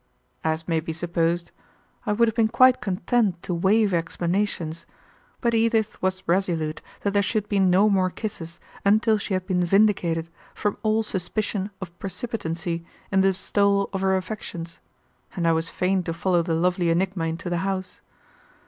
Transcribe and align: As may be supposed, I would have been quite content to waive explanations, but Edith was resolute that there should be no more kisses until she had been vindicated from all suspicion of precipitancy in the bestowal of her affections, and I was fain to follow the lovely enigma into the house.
As 0.43 0.67
may 0.67 0.79
be 0.79 0.93
supposed, 0.93 1.51
I 2.07 2.11
would 2.11 2.27
have 2.27 2.33
been 2.33 2.47
quite 2.47 2.81
content 2.81 3.43
to 3.43 3.53
waive 3.53 3.93
explanations, 3.93 4.87
but 5.41 5.53
Edith 5.53 6.01
was 6.01 6.23
resolute 6.27 6.81
that 7.01 7.13
there 7.13 7.21
should 7.21 7.47
be 7.47 7.59
no 7.59 7.87
more 7.87 8.09
kisses 8.09 8.59
until 8.83 9.19
she 9.19 9.35
had 9.35 9.45
been 9.45 9.63
vindicated 9.63 10.29
from 10.55 10.77
all 10.81 11.03
suspicion 11.03 11.69
of 11.79 11.99
precipitancy 11.99 12.83
in 13.11 13.21
the 13.21 13.29
bestowal 13.29 13.91
of 13.93 14.01
her 14.01 14.17
affections, 14.17 14.79
and 15.35 15.47
I 15.47 15.51
was 15.51 15.69
fain 15.69 16.01
to 16.05 16.15
follow 16.15 16.41
the 16.41 16.55
lovely 16.55 16.89
enigma 16.89 17.25
into 17.25 17.47
the 17.47 17.57
house. 17.59 18.01